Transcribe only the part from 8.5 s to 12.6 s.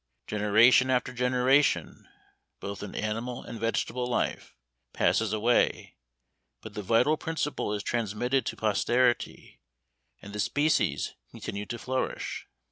posterity, and the species continue to flourish.